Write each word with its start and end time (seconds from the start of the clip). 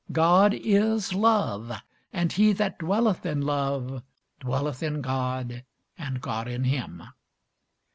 God 0.11 0.55
is 0.55 1.13
love; 1.13 1.71
and 2.11 2.31
he 2.33 2.53
that 2.53 2.79
dwelleth 2.79 3.23
in 3.23 3.41
love 3.43 4.01
dwelleth 4.39 4.81
in 4.81 4.99
God, 4.99 5.63
and 5.95 6.19
God 6.19 6.47
in 6.47 6.63
him. 6.63 7.03